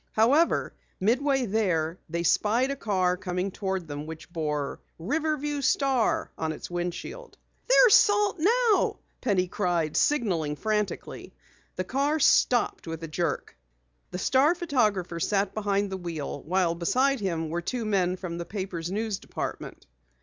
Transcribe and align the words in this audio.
However, 0.13 0.73
midway 0.99 1.45
there, 1.45 1.99
they 2.09 2.23
spied 2.23 2.71
a 2.71 2.75
car 2.75 3.15
coming 3.15 3.51
toward 3.51 3.87
them 3.87 4.07
which 4.07 4.33
bore 4.33 4.81
"Riverview 4.97 5.61
Star" 5.61 6.31
on 6.39 6.51
its 6.51 6.71
windshield. 6.71 7.37
"There's 7.67 7.93
Salt 7.93 8.37
now!" 8.39 8.97
Penny 9.21 9.47
cried, 9.47 9.95
signaling 9.95 10.55
frantically. 10.55 11.35
The 11.75 11.83
car 11.83 12.19
stopped 12.19 12.87
with 12.87 13.03
a 13.03 13.07
jerk. 13.07 13.55
The 14.09 14.17
Star 14.17 14.55
photographer 14.55 15.19
sat 15.19 15.53
behind 15.53 15.91
the 15.91 15.97
wheel, 15.97 16.41
while 16.41 16.73
beside 16.73 17.19
him 17.19 17.49
were 17.51 17.61
two 17.61 17.85
men 17.85 18.15
from 18.15 18.39
the 18.39 18.45
paper's 18.45 18.89
news 18.89 19.19
department. 19.19 19.85